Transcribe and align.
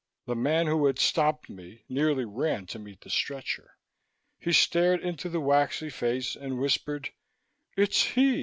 The 0.25 0.35
man 0.35 0.65
who 0.65 0.87
had 0.87 0.97
stopped 0.97 1.47
me 1.47 1.83
nearly 1.87 2.25
ran 2.25 2.65
to 2.65 2.79
meet 2.79 3.01
the 3.01 3.09
stretcher. 3.11 3.77
He 4.39 4.51
stared 4.51 5.01
into 5.01 5.29
the 5.29 5.39
waxy 5.39 5.91
face 5.91 6.35
and 6.35 6.57
whispered, 6.57 7.11
"It's 7.77 8.03
he! 8.03 8.39